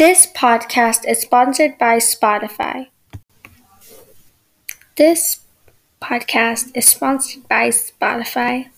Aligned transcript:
This 0.00 0.24
podcast 0.24 1.06
is 1.06 1.20
sponsored 1.20 1.76
by 1.76 1.98
Spotify. 1.98 2.86
This 4.96 5.40
podcast 6.00 6.74
is 6.74 6.86
sponsored 6.86 7.46
by 7.46 7.68
Spotify. 7.68 8.70